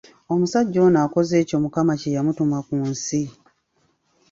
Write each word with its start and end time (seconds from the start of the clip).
Omusajja 0.33 0.79
ono 0.87 0.99
akoze 1.05 1.33
ekyo 1.41 1.57
Mukama 1.63 1.93
kye 1.99 2.13
yamutuma 2.15 2.57
ku 2.67 2.75
nsi. 2.89 3.21